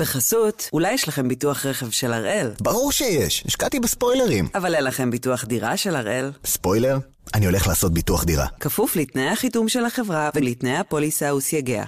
[0.00, 2.50] בחסות, אולי יש לכם ביטוח רכב של הראל.
[2.60, 4.48] ברור שיש, השקעתי בספוילרים.
[4.54, 6.30] אבל אין לכם ביטוח דירה של הראל.
[6.44, 6.98] ספוילר?
[7.34, 8.46] אני הולך לעשות ביטוח דירה.
[8.60, 11.84] כפוף לתנאי החיתום של החברה ולתנאי הפוליסה וסייגיה.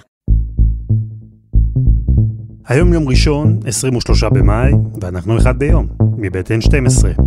[2.67, 4.71] היום יום ראשון, 23 במאי,
[5.01, 5.87] ואנחנו אחד ביום,
[6.17, 7.21] מבית N12.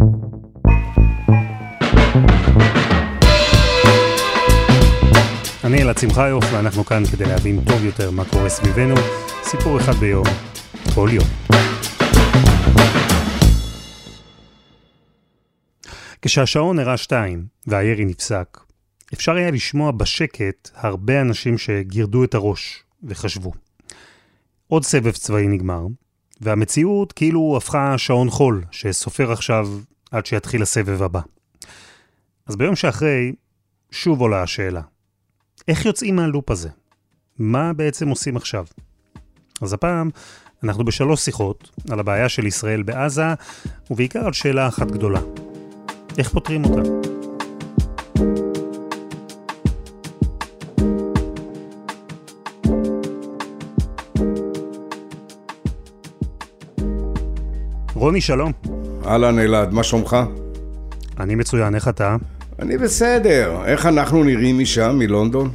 [5.65, 8.95] אני אלעד שמחיוף, ואנחנו כאן כדי להבין טוב יותר מה קורה סביבנו,
[9.43, 10.25] סיפור אחד ביום,
[10.97, 11.27] יום.
[16.23, 18.59] כשהשעון הראה שתיים והירי נפסק,
[19.15, 23.53] אפשר היה לשמוע בשקט הרבה אנשים שגירדו את הראש וחשבו.
[24.69, 25.87] עוד סבב צבאי נגמר,
[26.41, 29.69] והמציאות כאילו הפכה שעון חול שסופר עכשיו
[30.11, 31.21] עד שיתחיל הסבב הבא.
[32.47, 33.33] אז ביום שאחרי,
[33.91, 34.83] שוב עולה השאלה,
[35.69, 36.69] איך יוצאים מהלופ הזה?
[37.39, 38.67] מה בעצם עושים עכשיו?
[39.63, 40.11] אז הפעם
[40.65, 43.25] אנחנו בשלוש שיחות על הבעיה של ישראל בעזה,
[43.91, 45.21] ובעיקר על שאלה אחת גדולה.
[46.19, 46.83] איך פותרים אותה?
[57.95, 58.53] רוני, שלום.
[59.07, 60.17] אהלן אלעד, מה שלומך?
[61.21, 62.17] אני מצוין, איך אתה?
[62.59, 63.65] אני בסדר.
[63.65, 65.51] איך אנחנו נראים משם, מלונדון?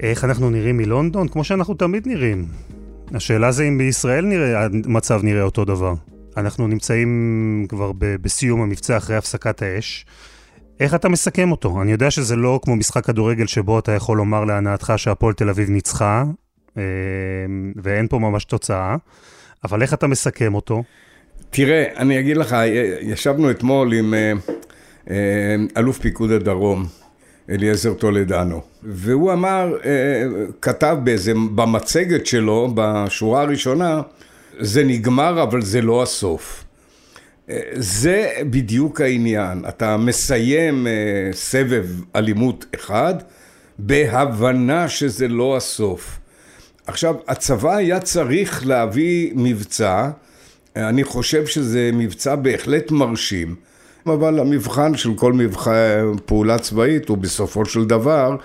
[0.00, 1.28] איך אנחנו נראים מלונדון?
[1.28, 2.67] כמו שאנחנו תמיד נראים.
[3.14, 5.94] השאלה זה אם בישראל נראה, המצב נראה אותו דבר.
[6.36, 10.06] אנחנו נמצאים כבר ב- בסיום המבצע אחרי הפסקת האש.
[10.80, 11.82] איך אתה מסכם אותו?
[11.82, 15.70] אני יודע שזה לא כמו משחק כדורגל שבו אתה יכול לומר להנאתך שהפועל תל אביב
[15.70, 16.24] ניצחה,
[16.76, 16.82] אה,
[17.76, 18.96] ואין פה ממש תוצאה,
[19.64, 20.82] אבל איך אתה מסכם אותו?
[21.50, 22.56] תראה, אני אגיד לך,
[23.00, 24.32] ישבנו אתמול עם אה,
[25.10, 26.86] אה, אלוף פיקוד הדרום,
[27.50, 29.90] אליעזר טולדנו, והוא אמר, אה,
[30.62, 34.02] כתב באיזה, במצגת שלו, בשורה הראשונה,
[34.60, 36.64] זה נגמר אבל זה לא הסוף.
[37.74, 40.86] זה בדיוק העניין, אתה מסיים
[41.32, 43.14] סבב אלימות אחד
[43.78, 46.18] בהבנה שזה לא הסוף.
[46.86, 50.10] עכשיו, הצבא היה צריך להביא מבצע,
[50.76, 53.54] אני חושב שזה מבצע בהחלט מרשים,
[54.10, 58.36] אבל המבחן של כל מבחן פעולה צבאית הוא בסופו של דבר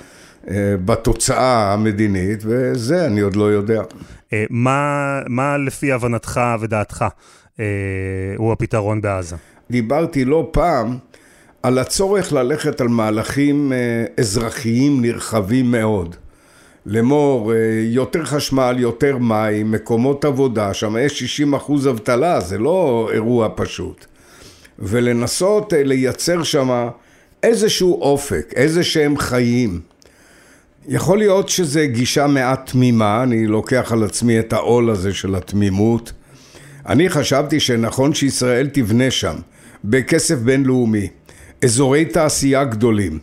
[0.86, 3.82] בתוצאה המדינית, וזה אני עוד לא יודע.
[4.50, 7.06] מה, מה לפי הבנתך ודעתך
[8.38, 9.36] הוא הפתרון בעזה?
[9.72, 10.98] דיברתי לא פעם
[11.64, 13.72] על הצורך ללכת על מהלכים
[14.20, 16.16] אזרחיים נרחבים מאוד.
[16.86, 17.54] לאמור,
[17.84, 24.06] יותר חשמל, יותר מים, מקומות עבודה, שם יש 60 אחוז אבטלה, זה לא אירוע פשוט.
[24.80, 26.88] ולנסות לייצר שם
[27.44, 29.82] איזשהו אופק, איזה שהם חיים.
[30.88, 36.12] יכול להיות שזו גישה מעט תמימה, אני לוקח על עצמי את העול הזה של התמימות.
[36.86, 39.36] אני חשבתי שנכון שישראל תבנה שם,
[39.84, 41.08] בכסף בינלאומי,
[41.64, 43.20] אזורי תעשייה גדולים,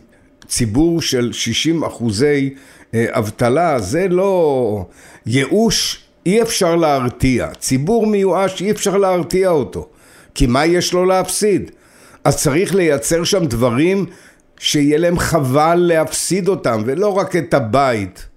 [0.47, 2.53] ציבור של 60 אחוזי
[2.95, 4.85] אבטלה, זה לא
[5.25, 7.47] ייאוש, אי אפשר להרתיע.
[7.59, 9.89] ציבור מיואש, אי אפשר להרתיע אותו.
[10.35, 11.71] כי מה יש לו להפסיד?
[12.23, 14.05] אז צריך לייצר שם דברים
[14.59, 18.27] שיהיה להם חבל להפסיד אותם, ולא רק את הבית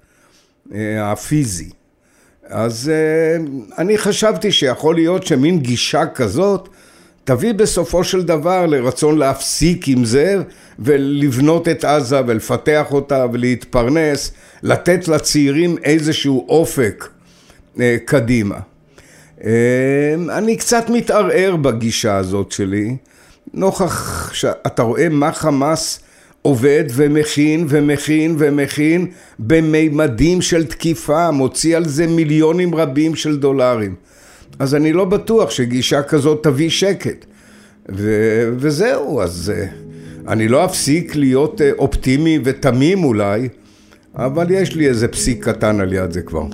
[0.98, 1.70] הפיזי.
[2.46, 2.92] אז
[3.78, 6.68] אני חשבתי שיכול להיות שמין גישה כזאת
[7.24, 10.42] תביא בסופו של דבר לרצון להפסיק עם זה
[10.78, 14.32] ולבנות את עזה ולפתח אותה ולהתפרנס,
[14.62, 17.08] לתת לצעירים איזשהו אופק
[18.04, 18.58] קדימה.
[20.30, 22.96] אני קצת מתערער בגישה הזאת שלי,
[23.54, 26.00] נוכח שאתה רואה מה חמאס
[26.42, 29.06] עובד ומכין ומכין ומכין
[29.38, 33.94] במימדים של תקיפה, מוציא על זה מיליונים רבים של דולרים.
[34.58, 37.26] אז אני לא בטוח שגישה כזאת תביא שקט.
[37.96, 39.52] ו- וזהו, אז
[40.28, 43.48] אני לא אפסיק להיות אופטימי ותמים אולי,
[44.14, 46.46] אבל יש לי איזה פסיק קטן על יד זה כבר.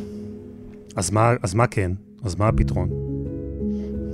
[0.96, 1.90] אז מה, אז מה כן?
[2.24, 2.88] אז מה הפתרון?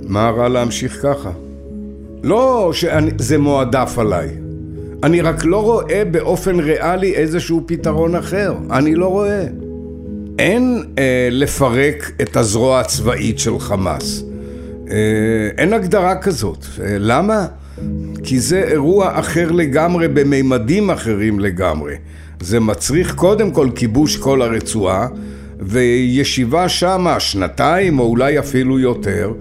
[0.07, 1.31] מה רע להמשיך ככה?
[2.23, 4.29] לא שזה מועדף עליי.
[5.03, 8.53] אני רק לא רואה באופן ריאלי איזשהו פתרון אחר.
[8.71, 9.45] אני לא רואה.
[10.39, 14.23] אין אה, לפרק את הזרוע הצבאית של חמאס.
[14.89, 14.95] אה,
[15.57, 16.65] אין הגדרה כזאת.
[16.81, 17.47] אה, למה?
[18.23, 21.95] כי זה אירוע אחר לגמרי, במימדים אחרים לגמרי.
[22.41, 25.07] זה מצריך קודם כל כיבוש כל הרצועה,
[25.59, 29.33] וישיבה שמה שנתיים או אולי אפילו יותר,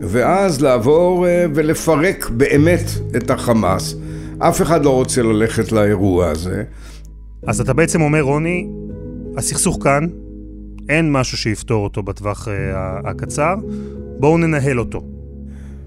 [0.00, 2.84] ואז לעבור אה, ולפרק באמת
[3.16, 3.94] את החמאס.
[4.38, 6.62] אף אחד לא רוצה ללכת לאירוע הזה.
[7.46, 8.66] אז אתה בעצם אומר, רוני,
[9.36, 10.06] הסכסוך כאן,
[10.88, 12.48] אין משהו שיפתור אותו בטווח
[13.04, 13.54] הקצר,
[14.18, 15.02] בואו ננהל אותו.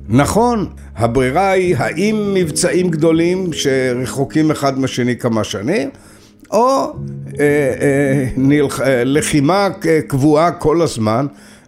[0.10, 5.90] נכון, הברירה היא האם מבצעים גדולים שרחוקים אחד מהשני כמה שנים,
[6.52, 6.94] או
[7.40, 9.68] אה, אה, נלח, אה, לחימה
[10.08, 11.26] קבועה כל הזמן,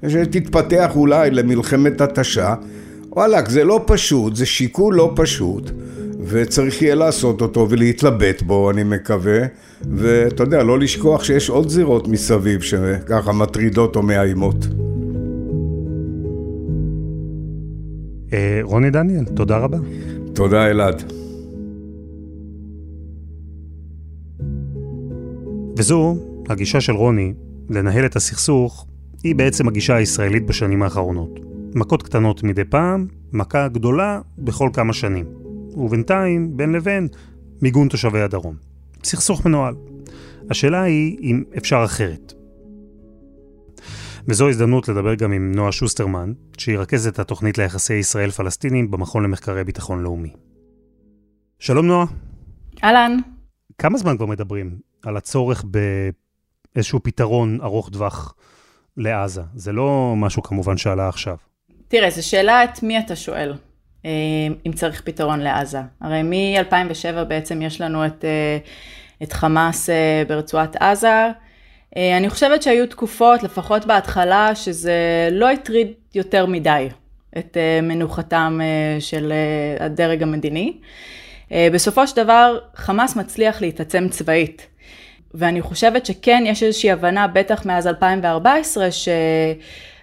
[0.08, 2.54] שתתפתח אולי למלחמת התשה.
[3.12, 5.72] וואלכ, זה לא פשוט, זה שיקול לא פשוט,
[6.26, 9.40] וצריך יהיה לעשות אותו ולהתלבט בו, אני מקווה,
[9.82, 14.68] ואתה יודע, לא לשכוח שיש עוד זירות מסביב שככה מטרידות או מאיימות.
[18.34, 19.78] אה, רוני דניאל, תודה רבה.
[20.34, 21.04] תודה אלעד.
[25.80, 26.18] וזו
[26.50, 27.34] הגישה של רוני
[27.70, 28.88] לנהל את הסכסוך,
[29.24, 31.40] היא בעצם הגישה הישראלית בשנים האחרונות.
[31.76, 35.26] מכות קטנות מדי פעם, מכה גדולה בכל כמה שנים.
[35.74, 37.08] ובינתיים, בין לבין,
[37.62, 38.56] מיגון תושבי הדרום.
[39.04, 39.76] סכסוך מנוהל.
[40.50, 42.34] השאלה היא אם אפשר אחרת.
[44.28, 50.04] וזו הזדמנות לדבר גם עם נועה שוסטרמן, שירכז את התוכנית ליחסי ישראל-פלסטינים במכון למחקרי ביטחון
[50.04, 50.34] לאומי.
[51.60, 52.06] שלום נועה.
[52.84, 53.18] אהלן.
[53.78, 55.66] כמה זמן כבר מדברים על הצורך
[56.76, 58.36] באיזשהו פתרון ארוך טווח
[58.98, 59.42] לעזה?
[59.56, 61.38] זה לא משהו כמובן שעלה עכשיו.
[61.88, 63.54] תראה, זו שאלה את מי אתה שואל,
[64.06, 64.12] אה,
[64.66, 65.80] אם צריך פתרון לעזה.
[66.02, 68.58] הרי מ-2007 בעצם יש לנו את, אה,
[69.24, 71.28] את חמאס אה, ברצועת עזה.
[71.96, 76.88] אני חושבת שהיו תקופות, לפחות בהתחלה, שזה לא הטריד יותר מדי
[77.38, 78.60] את מנוחתם
[79.00, 79.34] של
[79.80, 80.74] הדרג המדיני.
[81.52, 84.68] בסופו של דבר, חמאס מצליח להתעצם צבאית.
[85.34, 88.88] ואני חושבת שכן, יש איזושהי הבנה, בטח מאז 2014,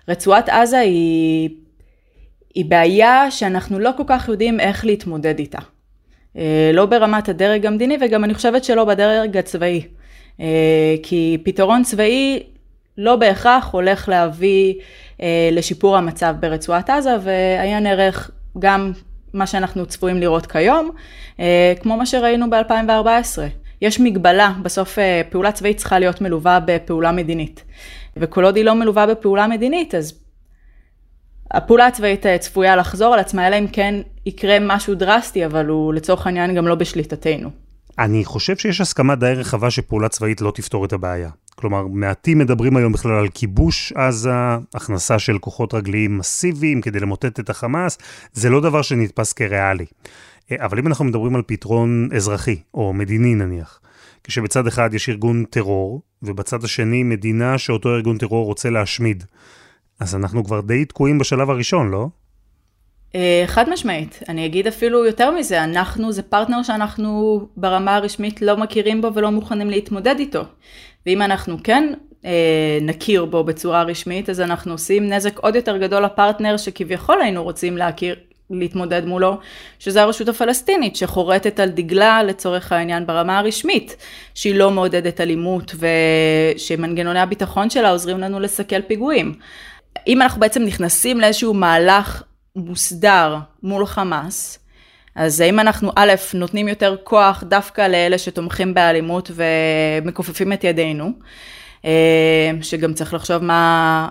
[0.08, 1.50] שרצועת עזה היא
[2.56, 5.58] היא בעיה שאנחנו לא כל כך יודעים איך להתמודד איתה.
[6.36, 9.82] אה, לא ברמת הדרג המדיני וגם אני חושבת שלא בדרג הצבאי.
[10.40, 12.42] אה, כי פתרון צבאי
[12.98, 14.74] לא בהכרח הולך להביא
[15.22, 18.92] אה, לשיפור המצב ברצועת עזה והיה נערך גם
[19.36, 20.90] מה שאנחנו צפויים לראות כיום,
[21.82, 23.38] כמו מה שראינו ב-2014.
[23.82, 24.98] יש מגבלה, בסוף
[25.30, 27.64] פעולה צבאית צריכה להיות מלווה בפעולה מדינית.
[28.16, 30.14] וכל עוד היא לא מלווה בפעולה מדינית, אז
[31.50, 33.94] הפעולה הצבאית אה, צפויה לחזור על עצמה, אלא אם כן
[34.26, 37.50] יקרה משהו דרסטי, אבל הוא לצורך העניין גם לא בשליטתנו.
[37.98, 41.30] אני חושב שיש הסכמה די רחבה שפעולה צבאית לא תפתור את הבעיה.
[41.56, 44.30] כלומר, מעטים מדברים היום בכלל על כיבוש עזה,
[44.74, 47.98] הכנסה של כוחות רגליים מסיביים כדי למוטט את החמאס,
[48.32, 49.84] זה לא דבר שנתפס כריאלי.
[50.52, 53.80] אה, אבל אם אנחנו מדברים על פתרון אזרחי, או מדיני נניח,
[54.24, 59.24] כשבצד אחד יש ארגון טרור, ובצד השני מדינה שאותו ארגון טרור רוצה להשמיד.
[60.00, 62.08] אז אנחנו כבר די תקועים בשלב הראשון, לא?
[63.14, 64.20] אה, חד משמעית.
[64.28, 69.30] אני אגיד אפילו יותר מזה, אנחנו, זה פרטנר שאנחנו ברמה הרשמית לא מכירים בו ולא
[69.30, 70.44] מוכנים להתמודד איתו.
[71.06, 71.92] ואם אנחנו כן
[72.24, 77.42] אה, נכיר בו בצורה רשמית, אז אנחנו עושים נזק עוד יותר גדול לפרטנר שכביכול היינו
[77.42, 78.16] רוצים להכיר,
[78.50, 79.38] להתמודד מולו,
[79.78, 83.96] שזה הרשות הפלסטינית, שחורטת על דגלה לצורך העניין ברמה הרשמית,
[84.34, 85.74] שהיא לא מעודדת אלימות
[86.54, 89.34] ושמנגנוני הביטחון שלה עוזרים לנו לסכל פיגועים.
[90.06, 92.22] אם אנחנו בעצם נכנסים לאיזשהו מהלך
[92.56, 94.58] מוסדר מול חמאס,
[95.16, 101.12] אז האם אנחנו א', נותנים יותר כוח דווקא לאלה שתומכים באלימות ומכופפים את ידינו,
[101.84, 104.08] אה, שגם צריך לחשוב מה,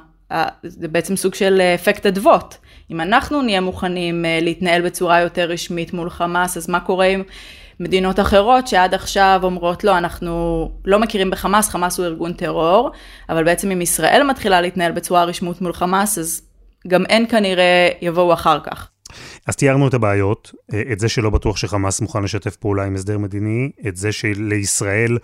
[0.63, 2.57] זה בעצם סוג של אפקט אדוות.
[2.91, 7.23] אם אנחנו נהיה מוכנים אה, להתנהל בצורה יותר רשמית מול חמאס, אז מה קורה עם
[7.79, 12.91] מדינות אחרות שעד עכשיו אומרות, לא, אנחנו לא מכירים בחמאס, חמאס הוא ארגון טרור,
[13.29, 16.41] אבל בעצם אם ישראל מתחילה להתנהל בצורה רשמות מול חמאס, אז
[16.87, 18.89] גם אין כנראה יבואו אחר כך.
[19.47, 23.17] אז תיארנו את הבעיות, אה, את זה שלא בטוח שחמאס מוכן לשתף פעולה עם הסדר
[23.17, 25.17] מדיני, את זה שלישראל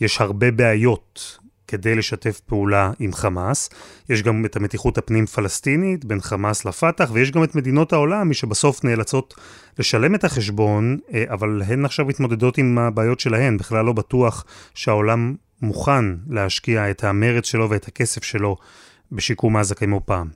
[0.00, 1.38] יש הרבה בעיות
[1.68, 3.70] כדי לשתף פעולה עם חמאס.
[4.08, 8.84] יש גם את המתיחות הפנים-פלסטינית בין חמאס לפת"ח, ויש גם את מדינות העולם, מי שבסוף
[8.84, 9.34] נאלצות
[9.78, 13.56] לשלם את החשבון, אה, אבל הן עכשיו מתמודדות עם הבעיות שלהן.
[13.56, 18.56] בכלל לא בטוח שהעולם מוכן להשקיע את המרץ שלו ואת הכסף שלו
[19.12, 20.28] בשיקום עזה כמו פעם.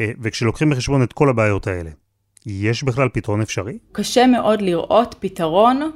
[0.00, 1.90] אה, וכשלוקחים בחשבון את כל הבעיות האלה,
[2.46, 3.78] יש בכלל פתרון אפשרי?
[3.92, 5.90] קשה מאוד לראות פתרון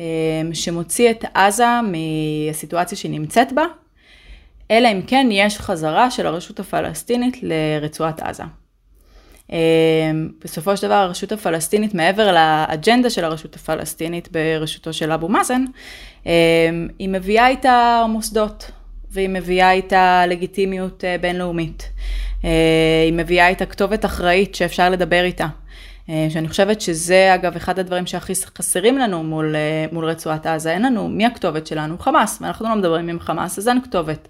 [0.00, 0.04] אה,
[0.52, 3.64] שמוציא את עזה מהסיטואציה שהיא נמצאת בה,
[4.70, 8.42] אלא אם כן יש חזרה של הרשות הפלסטינית לרצועת עזה.
[9.52, 9.56] אמ,
[10.44, 15.64] בסופו של דבר הרשות הפלסטינית, מעבר לאג'נדה של הרשות הפלסטינית בראשותו של אבו מאזן,
[16.26, 16.30] אמ,
[16.98, 18.70] היא מביאה איתה מוסדות,
[19.10, 21.90] והיא מביאה איתה לגיטימיות אה, בינלאומית.
[23.04, 25.46] היא מביאה איתה כתובת אחראית שאפשר לדבר איתה.
[26.08, 30.72] אה, שאני חושבת שזה אגב אחד הדברים שהכי חסרים לנו מול, אה, מול רצועת עזה,
[30.72, 31.98] אין לנו, מי הכתובת שלנו?
[31.98, 34.28] חמאס, ואנחנו לא מדברים עם חמאס, אז אין כתובת.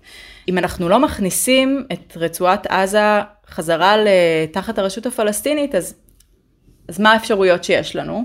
[0.48, 3.96] אם אנחנו לא מכניסים את רצועת עזה חזרה
[4.52, 5.94] תחת הרשות הפלסטינית, אז,
[6.88, 8.24] אז מה האפשרויות שיש לנו?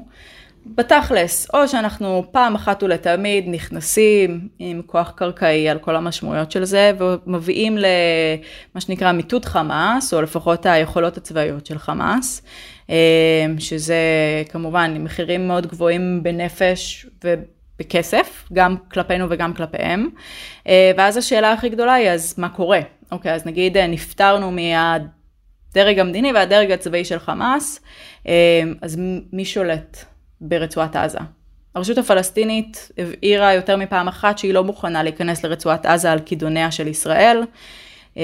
[0.76, 6.92] בתכלס, או שאנחנו פעם אחת ולתמיד נכנסים עם כוח קרקעי על כל המשמעויות של זה,
[7.00, 12.42] ומביאים למה שנקרא מיטוט חמאס, או לפחות היכולות הצבאיות של חמאס,
[13.60, 13.98] שזה
[14.50, 20.10] כמובן מחירים מאוד גבוהים בנפש ובכסף, גם כלפינו וגם כלפיהם.
[20.68, 22.80] אה, ואז השאלה הכי גדולה היא, אז מה קורה?
[23.12, 27.80] אוקיי, אז נגיד אה, נפטרנו מהדרג המדיני והדרג הצבאי של חמאס,
[28.82, 28.98] אז
[29.34, 29.98] מי שולט?
[30.42, 31.20] ברצועת עזה.
[31.76, 36.88] הרשות הפלסטינית הבהירה יותר מפעם אחת שהיא לא מוכנה להיכנס לרצועת עזה על כידוניה של
[36.88, 37.42] ישראל.
[38.18, 38.24] אה,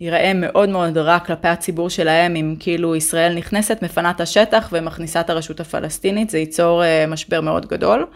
[0.00, 5.20] ייראה מאוד מאוד רע כלפי הציבור שלהם אם כאילו ישראל נכנסת, מפנה את השטח ומכניסה
[5.20, 8.06] את הרשות הפלסטינית, זה ייצור אה, משבר מאוד גדול.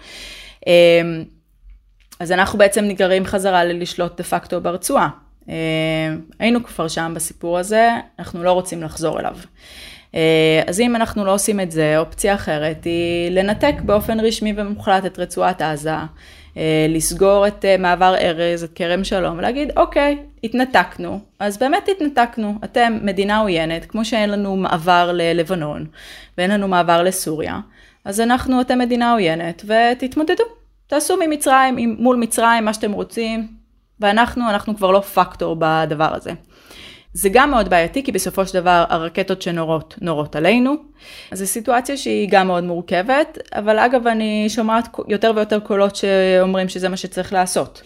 [0.69, 0.73] אה,
[2.21, 5.09] אז אנחנו בעצם נגררים חזרה ללשלוט דה פקטו ברצועה.
[6.39, 9.37] היינו כבר שם בסיפור הזה, אנחנו לא רוצים לחזור אליו.
[10.15, 15.07] אה, אז אם אנחנו לא עושים את זה, אופציה אחרת היא לנתק באופן רשמי ומוחלט
[15.07, 15.95] את רצועת עזה,
[16.89, 22.99] לסגור את אה, מעבר ארז, את כרם שלום, ולהגיד, אוקיי, התנתקנו, אז באמת התנתקנו, אתם
[23.03, 25.87] מדינה עוינת, כמו שאין לנו מעבר ללבנון,
[26.39, 27.61] ואין לנו מעבר לסוריה,
[28.05, 30.45] אז אנחנו, אתם מדינה עוינת, ותתמודדו,
[30.87, 33.49] תעשו ממצרים, מול מצרים מה שאתם רוצים,
[34.01, 36.33] ואנחנו, אנחנו כבר לא פקטור בדבר הזה.
[37.21, 40.75] זה גם מאוד בעייתי, כי בסופו של דבר הרקטות שנורות, נורות עלינו.
[41.31, 46.69] אז זו סיטואציה שהיא גם מאוד מורכבת, אבל אגב, אני שומעת יותר ויותר קולות שאומרים
[46.69, 47.83] שזה מה שצריך לעשות.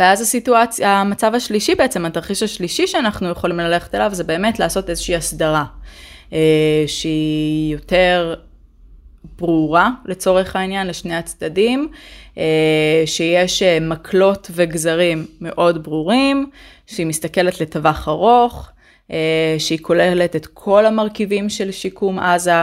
[0.00, 5.16] ואז הסיטואציה, המצב השלישי בעצם, התרחיש השלישי שאנחנו יכולים ללכת אליו, זה באמת לעשות איזושהי
[5.16, 5.64] הסדרה,
[6.32, 8.34] אה, שהיא יותר
[9.38, 11.88] ברורה לצורך העניין לשני הצדדים,
[13.06, 16.50] שיש אה, מקלות וגזרים מאוד ברורים,
[16.86, 18.68] שהיא מסתכלת לטווח ארוך,
[19.10, 22.62] אה, שהיא כוללת את כל המרכיבים של שיקום עזה,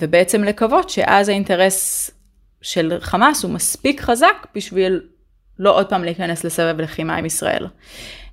[0.00, 2.10] ובעצם לקוות שאז האינטרס
[2.62, 5.00] של חמאס הוא מספיק חזק בשביל
[5.58, 7.66] לא עוד פעם להיכנס לסבב לחימה עם ישראל.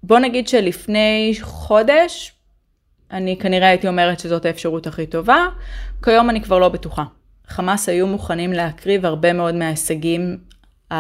[0.04, 2.32] בוא נגיד שלפני חודש,
[3.12, 5.46] אני כנראה הייתי אומרת שזאת האפשרות הכי טובה,
[6.04, 7.04] כיום אני כבר לא בטוחה.
[7.48, 10.38] חמאס היו מוכנים להקריב הרבה מאוד מההישגים
[10.94, 10.98] ה...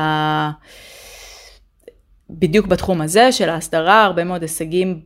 [2.30, 5.00] בדיוק בתחום הזה של ההסדרה, הרבה מאוד הישגים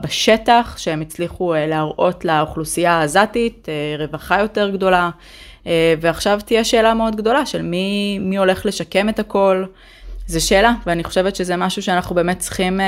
[0.00, 5.10] בשטח שהם הצליחו אה, להראות לאוכלוסייה העזתית, אה, רווחה יותר גדולה,
[5.66, 9.64] אה, ועכשיו תהיה שאלה מאוד גדולה של מי, מי הולך לשקם את הכל.
[10.26, 12.80] זו שאלה, ואני חושבת שזה משהו שאנחנו באמת צריכים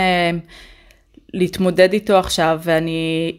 [1.35, 3.37] להתמודד איתו עכשיו, ואני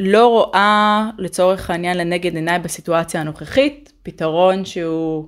[0.00, 5.26] לא רואה לצורך העניין לנגד עיניי בסיטואציה הנוכחית פתרון שהוא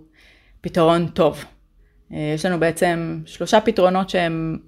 [0.61, 1.45] פתרון טוב.
[2.13, 4.59] אה, יש לנו בעצם שלושה פתרונות שהם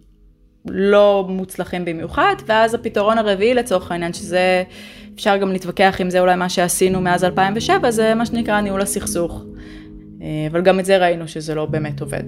[0.68, 4.62] לא מוצלחים במיוחד, ואז הפתרון הרביעי לצורך העניין, שזה,
[5.14, 9.44] אפשר גם להתווכח אם זה אולי מה שעשינו מאז 2007, זה מה שנקרא ניהול הסכסוך.
[10.22, 12.22] אה, אבל גם את זה ראינו שזה לא באמת עובד.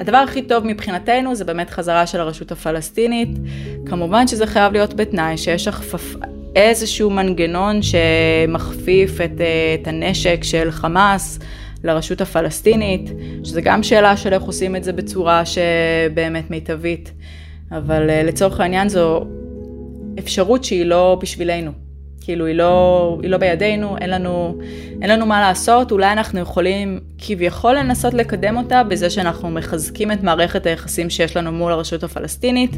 [0.00, 3.38] הדבר הכי טוב מבחינתנו זה באמת חזרה של הרשות הפלסטינית.
[3.86, 6.18] כמובן שזה חייב להיות בתנאי שיש הכפפה,
[6.56, 11.38] איזשהו מנגנון שמכפיף את, אה, את הנשק של חמאס
[11.84, 13.10] לרשות הפלסטינית,
[13.44, 17.12] שזה גם שאלה של איך עושים את זה בצורה שבאמת מיטבית,
[17.72, 19.26] אבל אה, לצורך העניין זו
[20.18, 21.70] אפשרות שהיא לא בשבילנו.
[22.20, 24.58] כאילו, היא לא, היא לא בידינו, אין לנו,
[25.02, 30.22] אין לנו מה לעשות, אולי אנחנו יכולים כביכול לנסות לקדם אותה בזה שאנחנו מחזקים את
[30.22, 32.76] מערכת היחסים שיש לנו מול הרשות הפלסטינית.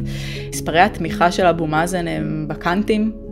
[0.49, 3.28] מספרי התמיכה של אבו מאזן הם בקאנטים,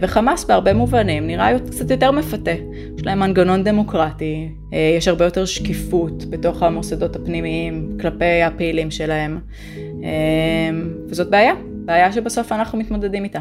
[0.00, 2.50] וחמאס בהרבה מובנים נראה קצת יותר מפתה.
[2.98, 9.38] יש להם מנגנון דמוקרטי, אה, יש הרבה יותר שקיפות בתוך המוסדות הפנימיים כלפי הפעילים שלהם,
[9.76, 10.70] אה,
[11.08, 13.40] וזאת בעיה, בעיה שבסוף אנחנו מתמודדים איתה.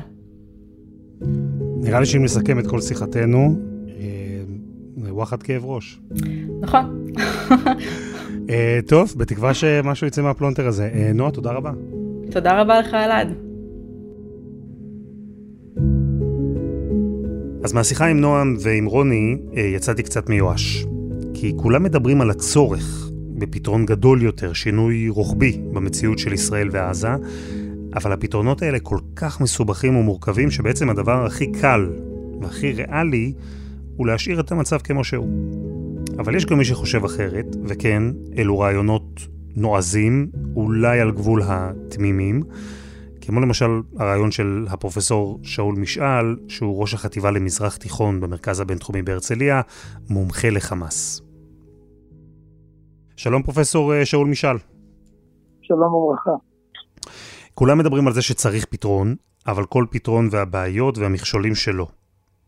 [1.81, 3.55] נראה לי שאם נסכם את כל שיחתנו,
[4.97, 5.99] זה וואחד כאב ראש.
[6.61, 7.07] נכון.
[8.87, 10.89] טוב, בתקווה שמשהו יצא מהפלונטר הזה.
[11.15, 11.71] נועה, תודה רבה.
[12.31, 13.46] תודה רבה לך, אלעד.
[17.67, 20.85] אז מהשיחה עם נועם ועם רוני אה, יצאתי קצת מיואש.
[21.33, 27.07] כי כולם מדברים על הצורך בפתרון גדול יותר, שינוי רוחבי במציאות של ישראל ועזה,
[27.95, 31.89] אבל הפתרונות האלה כל כך מסובכים ומורכבים, שבעצם הדבר הכי קל
[32.41, 33.33] והכי ריאלי
[33.95, 35.29] הוא להשאיר את המצב כמו שהוא.
[36.19, 38.03] אבל יש גם מי שחושב אחרת, וכן,
[38.37, 42.43] אלו רעיונות נועזים, אולי על גבול התמימים,
[43.27, 43.65] כמו למשל
[43.99, 49.61] הרעיון של הפרופסור שאול משעל, שהוא ראש החטיבה למזרח תיכון במרכז הבינתחומי בהרצליה,
[50.09, 51.21] מומחה לחמאס.
[53.17, 54.57] שלום פרופסור אה, שאול משעל.
[55.61, 56.31] שלום וברכה.
[57.53, 59.15] כולם מדברים על זה שצריך פתרון,
[59.47, 61.85] אבל כל פתרון והבעיות והמכשולים שלו.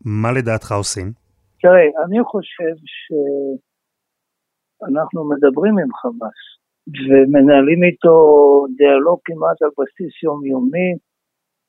[0.04, 1.12] מה לדעתך עושים?
[1.60, 2.74] תראה, אני חושב
[4.80, 6.59] שאנחנו מדברים עם חמאס
[7.06, 8.16] ומנהלים איתו
[8.76, 10.90] דיאלוג כמעט על בסיס יומיומי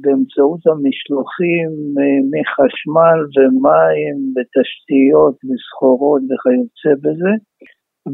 [0.02, 7.34] באמצעות המשלוחים אה, מחשמל ומים ותשתיות וסחורות וכיוצא בזה.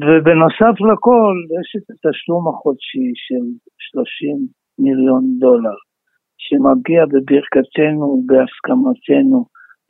[0.02, 3.46] ובנוסף לכל יש את התשלום החודשי של
[3.78, 4.38] 30
[4.80, 5.78] מיליון דולר
[6.44, 9.40] שמגיע בברכתנו ובהסכמתנו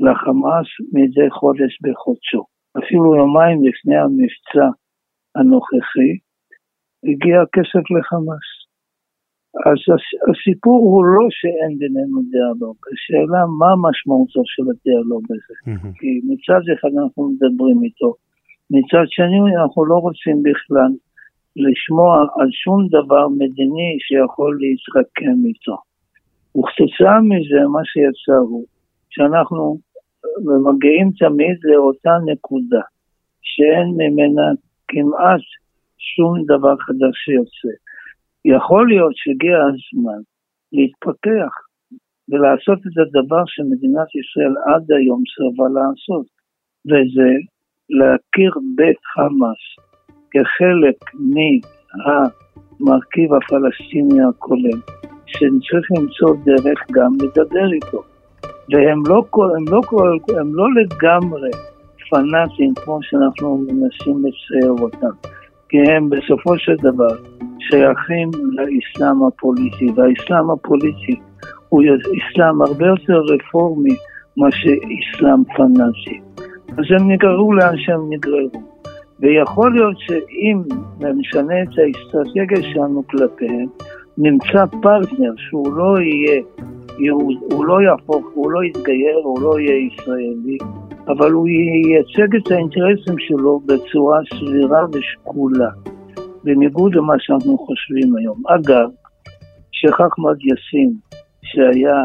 [0.05, 2.43] לחמאס מדי חודש בחודשו.
[2.79, 4.67] אפילו יומיים לפני המבצע
[5.35, 6.13] הנוכחי
[7.03, 8.47] הגיע כסף לחמאס.
[9.65, 9.79] אז
[10.29, 15.55] הסיפור הוא לא שאין בינינו דיאלוג, השאלה מה משמעותו של הדיאלוג הזה.
[15.59, 15.93] Mm-hmm.
[15.99, 18.13] כי מצד אחד אנחנו מדברים איתו,
[18.75, 20.91] מצד שני אנחנו לא רוצים בכלל
[21.55, 25.77] לשמוע על שום דבר מדיני שיכול להתרקם איתו.
[26.55, 28.65] וכתוצאה מזה מה שיצא הוא
[29.09, 29.77] שאנחנו
[30.67, 32.83] מגיעים תמיד לאותה נקודה
[33.41, 34.47] שאין ממנה
[34.87, 35.45] כמעט
[35.97, 37.73] שום דבר חדש שיוצא.
[38.45, 40.21] יכול להיות שהגיע הזמן
[40.71, 41.53] להתפתח
[42.29, 46.25] ולעשות את הדבר שמדינת ישראל עד היום סרבה לעשות,
[46.89, 47.29] וזה
[47.89, 49.63] להכיר בחמאס
[50.31, 50.99] כחלק
[52.79, 54.79] מהמרכיב הפלסטיני הכולל,
[55.25, 58.01] שצריך למצוא דרך גם לדבר איתו.
[58.69, 59.23] והם לא,
[59.57, 59.81] הם לא,
[60.39, 61.51] הם לא לגמרי
[62.09, 65.29] פנאטים כמו שאנחנו מנסים לצייר אותם,
[65.69, 67.15] כי הם בסופו של דבר
[67.59, 71.19] שייכים לאסלאם הפוליטי, והאסלאם הפוליטי
[71.69, 73.95] הוא אסלאם הרבה יותר רפורמי
[74.37, 76.21] מאשר אסלאם פנאטי.
[76.77, 78.63] אז הם נגררו לאן שהם נגררו.
[79.19, 80.61] ויכול להיות שאם
[80.99, 83.67] נשנה את האסטרטגיה שלנו כלפיהם,
[84.17, 86.41] נמצא פרטנר שהוא לא יהיה
[86.99, 90.57] יהוד, הוא לא יהפוך, הוא לא יתגייר, הוא לא יהיה ישראלי,
[91.07, 95.69] אבל הוא ייצג את האינטרסים שלו בצורה סבירה ושקולה,
[96.43, 98.41] בניגוד למה שאנחנו חושבים היום.
[98.47, 98.89] אגב,
[99.71, 100.93] שייח' אחמד יאסין,
[101.43, 102.01] שהיה,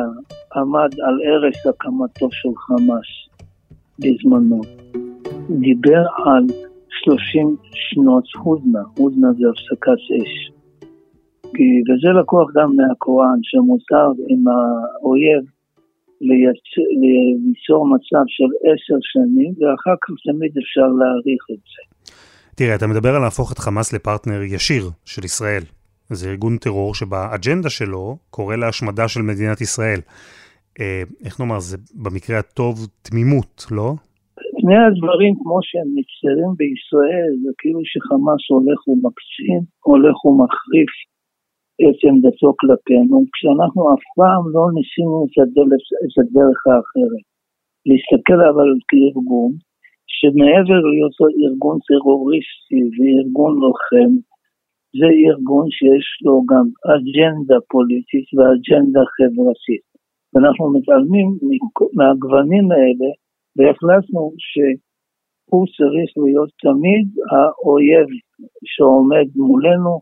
[0.56, 3.40] עמד על ערש הקמתו של חמאס
[3.98, 4.60] בזמנו,
[5.60, 6.44] דיבר על
[6.88, 10.61] 30 שנות הודנה, הודנה זה הפסקת אש.
[11.54, 15.44] כי, וזה לקוח גם מהקוראן, שמותר עם האויב.
[17.42, 21.82] ליצור מצב של עשר שנים, ואחר כך תמיד אפשר להעריך את זה.
[22.56, 25.62] תראה, אתה מדבר על להפוך את חמאס לפרטנר ישיר של ישראל.
[26.10, 30.00] זה ארגון טרור שבאג'נדה שלו קורא להשמדה של מדינת ישראל.
[30.80, 33.94] אה, איך נאמר, זה במקרה הטוב תמימות, לא?
[34.60, 40.92] פני הדברים כמו שהם נצטרים בישראל, זה כאילו שחמאס הולך ומקצין, הולך ומחריף
[41.84, 47.24] את עמדתו כלפינו, כשאנחנו אף פעם לא ניסינו את הדרך, את הדרך האחרת.
[47.88, 49.52] להסתכל אבל כארגון,
[50.16, 54.12] שמעבר להיותו ארגון טרוריסטי וארגון לוחם,
[54.98, 59.84] זה ארגון שיש לו גם אג'נדה פוליטית ואג'נדה חברתית.
[60.32, 61.28] ואנחנו מתעלמים
[61.96, 63.10] מהגוונים האלה
[63.56, 68.08] והחלטנו שהוא צריך להיות תמיד האויב
[68.72, 69.92] שעומד מולנו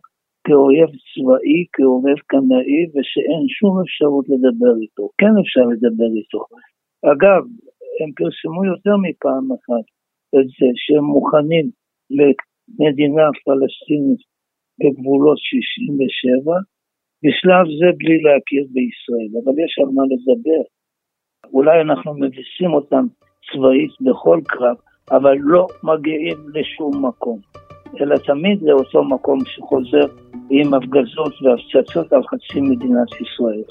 [0.44, 5.04] כאויב צבאי, כאויב קנאי, ושאין שום אפשרות לדבר איתו.
[5.18, 6.42] כן אפשר לדבר איתו.
[7.12, 7.42] אגב,
[7.98, 9.86] הם פרסמו יותר מפעם אחת
[10.34, 11.66] את זה שהם מוכנים
[12.18, 14.22] למדינה פלסטינית
[14.80, 16.52] בגבולות 67,
[17.22, 20.62] בשלב זה בלי להכיר בישראל, אבל יש על מה לדבר.
[21.52, 23.04] אולי אנחנו מביסים אותם
[23.46, 24.76] צבאית בכל קרב,
[25.10, 27.38] אבל לא מגיעים לשום מקום.
[28.00, 33.62] אלא תמיד לאותו מקום שחוזר עם הפגזות והפצצות על חצי מדינת ישראל.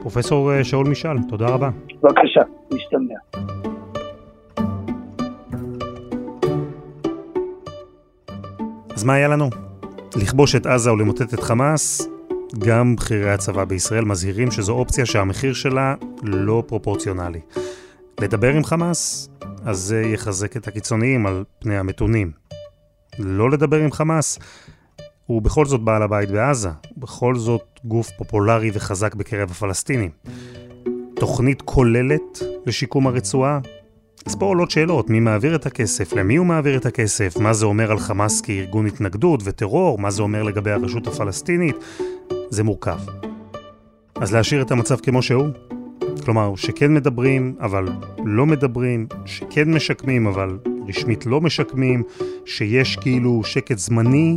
[0.00, 1.70] פרופסור אה, שאול משאל, תודה רבה.
[2.02, 2.40] בבקשה,
[2.74, 3.14] משתמע.
[8.94, 9.50] אז מה היה לנו?
[10.16, 12.08] לכבוש את עזה ולמוטט את חמאס?
[12.58, 17.40] גם בכירי הצבא בישראל מזהירים שזו אופציה שהמחיר שלה לא פרופורציונלי.
[18.20, 19.28] לדבר עם חמאס,
[19.64, 22.30] אז זה יחזק את הקיצוניים על פני המתונים.
[23.18, 24.38] לא לדבר עם חמאס,
[25.26, 30.10] הוא בכל זאת בעל הבית בעזה, בכל זאת גוף פופולרי וחזק בקרב הפלסטינים.
[31.14, 33.60] תוכנית כוללת לשיקום הרצועה?
[34.26, 37.66] אז פה עולות שאלות, מי מעביר את הכסף, למי הוא מעביר את הכסף, מה זה
[37.66, 41.76] אומר על חמאס כארגון התנגדות וטרור, מה זה אומר לגבי הרשות הפלסטינית,
[42.50, 42.98] זה מורכב.
[44.14, 45.48] אז להשאיר את המצב כמו שהוא?
[46.24, 47.88] כלומר, שכן מדברים, אבל
[48.24, 50.58] לא מדברים, שכן משקמים, אבל
[50.88, 52.02] רשמית לא משקמים,
[52.46, 54.36] שיש כאילו שקט זמני,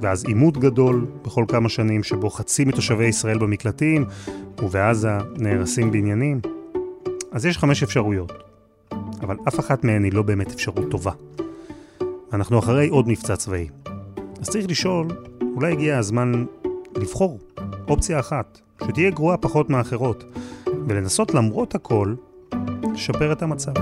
[0.00, 4.04] ואז עימות גדול בכל כמה שנים, שבו חצי מתושבי ישראל במקלטים,
[4.62, 6.40] ובעזה נהרסים בניינים.
[7.32, 8.32] אז יש חמש אפשרויות,
[9.20, 11.12] אבל אף אחת מהן היא לא באמת אפשרות טובה.
[12.32, 13.68] אנחנו אחרי עוד מבצע צבאי.
[14.40, 15.06] אז צריך לשאול,
[15.56, 16.44] אולי הגיע הזמן
[16.96, 17.38] לבחור
[17.88, 20.24] אופציה אחת, שתהיה גרועה פחות מאחרות,
[20.88, 22.14] ולנסות למרות הכל,
[22.94, 23.72] לשפר את המצב.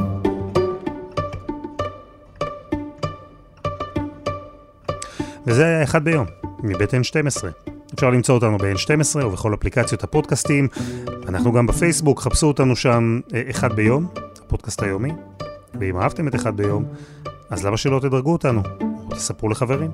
[5.46, 6.26] וזה היה אחד ביום,
[6.62, 7.46] מבית N12.
[7.94, 10.68] אפשר למצוא אותנו ב-N12 ובכל אפליקציות הפודקאסטים.
[11.28, 14.06] אנחנו גם בפייסבוק, חפשו אותנו שם אה, אחד ביום,
[14.44, 15.12] הפודקאסט היומי.
[15.80, 16.84] ואם אהבתם את אחד ביום,
[17.50, 18.62] אז למה שלא תדרגו אותנו?
[18.80, 19.90] או תספרו לחברים.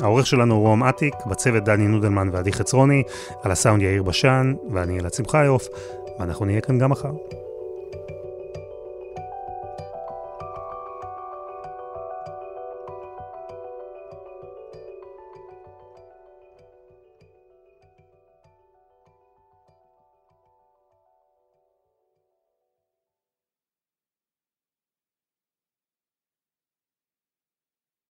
[0.00, 3.02] העורך שלנו הוא רום אטיק, בצוות דני נודלמן ועדי חצרוני,
[3.42, 5.68] על הסאונד יאיר בשן, ואני אלעד שמחיוף,
[6.18, 7.10] ואנחנו נהיה כאן גם מחר.